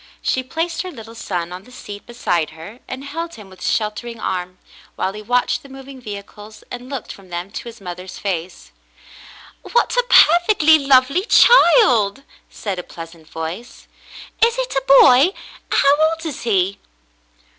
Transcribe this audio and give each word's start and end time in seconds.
She 0.23 0.41
placed 0.41 0.81
her 0.81 0.89
little 0.91 1.13
son 1.13 1.51
on 1.51 1.61
the 1.63 1.71
seat 1.71 2.07
beside 2.07 2.49
her 2.57 2.79
and 2.87 3.03
held 3.03 3.35
him 3.35 3.51
with 3.51 3.63
sheltering 3.63 4.19
arm, 4.19 4.57
while 4.95 5.13
he 5.13 5.21
watched 5.21 5.61
the 5.61 5.69
moving 5.69 6.01
vehicles 6.01 6.63
and 6.71 6.89
looked 6.89 7.11
from 7.11 7.29
them 7.29 7.51
to 7.51 7.65
his 7.65 7.79
mother's 7.79 8.17
face. 8.17 8.71
"What 9.61 9.95
a 9.95 10.05
perfectly 10.09 10.79
lovely 10.79 11.25
child!" 11.27 12.23
said 12.49 12.79
a 12.79 12.83
pleasant 12.83 13.27
voice. 13.27 13.87
"Is 14.43 14.57
it 14.57 14.73
a 14.73 14.83
boy.? 15.03 15.33
How 15.71 15.95
old 16.09 16.25
is 16.25 16.41
he.?" 16.45 16.79